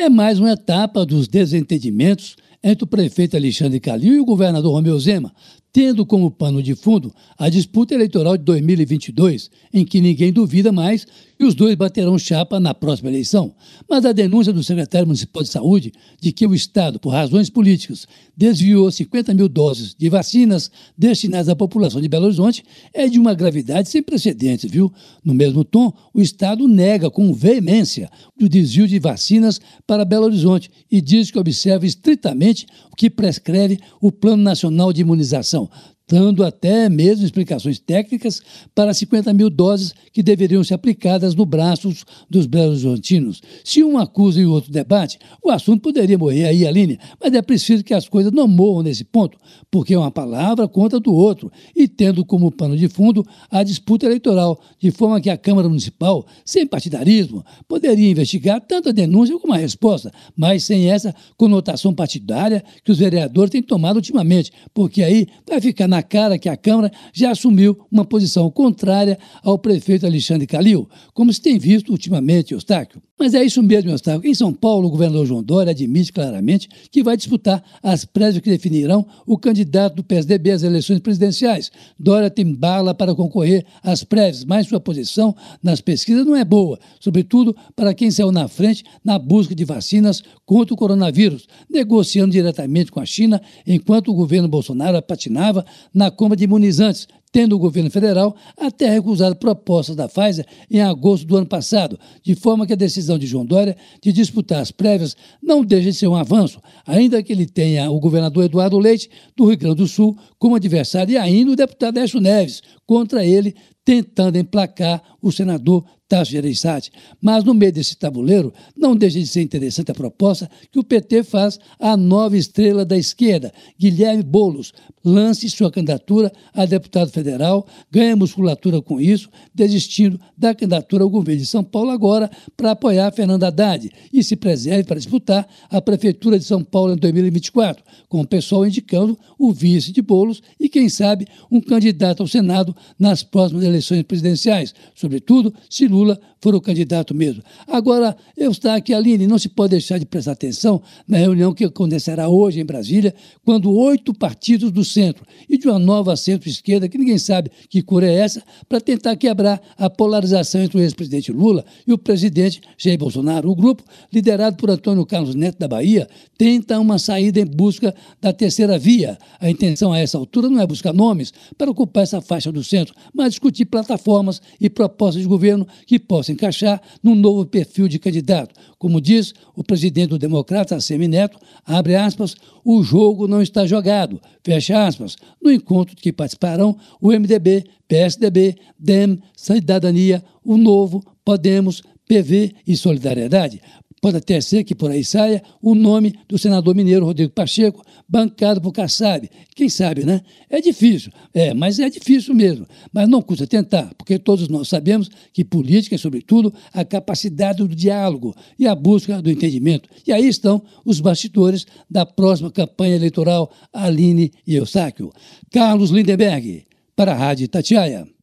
[0.00, 4.98] é mais uma etapa dos desentendimentos entre o prefeito Alexandre Calil e o governador Romeu
[4.98, 5.32] Zema,
[5.72, 11.06] tendo como pano de fundo a disputa eleitoral de 2022, em que ninguém duvida mais
[11.38, 13.54] que os dois baterão chapa na próxima eleição.
[13.88, 18.08] Mas a denúncia do secretário municipal de saúde de que o Estado, por razões políticas,
[18.36, 23.34] desviou 50 mil doses de vacinas destinadas à população de Belo Horizonte é de uma
[23.34, 24.92] gravidade sem precedentes, viu?
[25.22, 30.70] No mesmo tom, o Estado nega com veemência o desvio de vacinas para Belo Horizonte
[30.90, 32.47] e diz que observa estritamente
[32.92, 35.70] o que prescreve o Plano Nacional de Imunização,
[36.08, 38.40] dando até mesmo explicações técnicas
[38.74, 43.42] para 50 mil doses que deveriam ser aplicadas no braços dos belo-horizontinos.
[43.62, 47.42] Se um acusa e o outro debate, o assunto poderia morrer aí, Aline, mas é
[47.42, 49.38] preciso que as coisas não morram nesse ponto,
[49.70, 54.58] porque uma palavra conta do outro, e tendo como pano de fundo a disputa eleitoral,
[54.78, 59.58] de forma que a Câmara Municipal, sem partidarismo, poderia investigar tanto a denúncia como a
[59.58, 65.60] resposta, mas sem essa conotação partidária que os vereadores têm tomado ultimamente, porque aí vai
[65.60, 70.46] ficar na na cara que a Câmara já assumiu uma posição contrária ao prefeito Alexandre
[70.46, 73.02] Calil, como se tem visto ultimamente, Eustáquio.
[73.18, 74.30] Mas é isso mesmo, Eustáquio.
[74.30, 78.48] Em São Paulo, o governador João Dória admite claramente que vai disputar as prévias que
[78.48, 81.72] definirão o candidato do PSDB às eleições presidenciais.
[81.98, 86.78] Dória tem bala para concorrer às prévias, mas sua posição nas pesquisas não é boa,
[87.00, 92.92] sobretudo para quem saiu na frente na busca de vacinas contra o coronavírus, negociando diretamente
[92.92, 97.90] com a China, enquanto o governo Bolsonaro patinava na compra de imunizantes, tendo o governo
[97.90, 102.76] federal até recusado propostas da Pfizer em agosto do ano passado, de forma que a
[102.76, 107.22] decisão de João Dória de disputar as prévias não deixa de ser um avanço, ainda
[107.22, 111.16] que ele tenha o governador Eduardo Leite, do Rio Grande do Sul, como adversário, e
[111.16, 113.54] ainda o deputado Écio Neves, contra ele,
[113.88, 116.90] tentando emplacar o senador Tasso Gereissati.
[117.22, 121.22] Mas no meio desse tabuleiro, não deixa de ser interessante a proposta que o PT
[121.22, 124.72] faz à nova estrela da esquerda, Guilherme Boulos,
[125.04, 131.40] lance sua candidatura a deputado federal, ganha musculatura com isso, desistindo da candidatura ao governo
[131.40, 136.38] de São Paulo agora para apoiar Fernando Haddad e se preserve para disputar a prefeitura
[136.38, 140.88] de São Paulo em 2024, com o pessoal indicando o vice de Boulos e, quem
[140.88, 147.14] sabe, um candidato ao Senado nas próximas eleições presidenciais, sobretudo se Lula for o candidato
[147.14, 147.42] mesmo.
[147.66, 151.64] Agora, eu estou aqui, Aline, não se pode deixar de prestar atenção na reunião que
[151.64, 156.98] acontecerá hoje em Brasília, quando oito partidos do centro e de uma nova centro-esquerda, que
[156.98, 161.64] ninguém sabe que cor é essa, para tentar quebrar a polarização entre o ex-presidente Lula
[161.86, 163.50] e o presidente Jair Bolsonaro.
[163.50, 168.32] O grupo, liderado por Antônio Carlos Neto da Bahia, tenta uma saída em busca da
[168.32, 169.18] terceira via.
[169.40, 172.94] A intenção a essa altura não é buscar nomes para ocupar essa faixa do centro,
[173.12, 178.54] mas discutir plataformas e propostas de governo que possa encaixar num novo perfil de candidato.
[178.78, 184.86] Como diz o presidente do Democrata, Semineto, abre aspas, o jogo não está jogado, fecha
[184.86, 192.54] aspas, no encontro de que participarão o MDB, PSDB, DEM, Cidadania, o Novo, Podemos, PV
[192.66, 193.60] e Solidariedade.
[194.00, 198.60] Pode até ser que por aí saia o nome do senador mineiro Rodrigo Pacheco, bancado
[198.60, 199.28] por Kassab.
[199.54, 200.20] Quem sabe, né?
[200.48, 202.66] É difícil, é, mas é difícil mesmo.
[202.92, 207.68] Mas não custa tentar, porque todos nós sabemos que política é, sobretudo, a capacidade do
[207.68, 209.88] diálogo e a busca do entendimento.
[210.06, 215.10] E aí estão os bastidores da próxima campanha eleitoral Aline e Eustáquio.
[215.50, 216.64] Carlos Lindenberg,
[216.94, 218.17] para a Rádio Tatiaia.